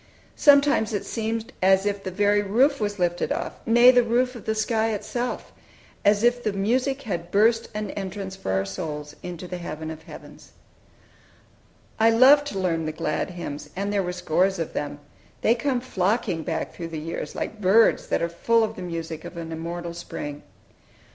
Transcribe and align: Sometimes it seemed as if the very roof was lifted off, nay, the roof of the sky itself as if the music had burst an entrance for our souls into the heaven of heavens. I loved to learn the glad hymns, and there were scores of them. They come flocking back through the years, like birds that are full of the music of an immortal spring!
Sometimes 0.35 0.93
it 0.93 1.05
seemed 1.05 1.53
as 1.61 1.85
if 1.85 2.03
the 2.03 2.09
very 2.09 2.41
roof 2.41 2.79
was 2.81 2.97
lifted 2.97 3.31
off, 3.31 3.59
nay, 3.67 3.91
the 3.91 4.01
roof 4.01 4.33
of 4.33 4.45
the 4.45 4.55
sky 4.55 4.93
itself 4.93 5.53
as 6.03 6.23
if 6.23 6.41
the 6.43 6.51
music 6.51 7.03
had 7.03 7.29
burst 7.29 7.69
an 7.75 7.91
entrance 7.91 8.35
for 8.35 8.51
our 8.51 8.65
souls 8.65 9.15
into 9.21 9.47
the 9.47 9.59
heaven 9.59 9.91
of 9.91 10.01
heavens. 10.01 10.53
I 11.99 12.09
loved 12.09 12.47
to 12.47 12.57
learn 12.57 12.87
the 12.87 12.91
glad 12.91 13.29
hymns, 13.29 13.69
and 13.75 13.93
there 13.93 14.01
were 14.01 14.11
scores 14.11 14.57
of 14.57 14.73
them. 14.73 14.97
They 15.41 15.53
come 15.53 15.79
flocking 15.81 16.41
back 16.41 16.73
through 16.73 16.87
the 16.87 16.99
years, 16.99 17.35
like 17.35 17.61
birds 17.61 18.07
that 18.07 18.23
are 18.23 18.27
full 18.27 18.63
of 18.63 18.75
the 18.75 18.81
music 18.81 19.23
of 19.23 19.37
an 19.37 19.51
immortal 19.51 19.93
spring! 19.93 20.41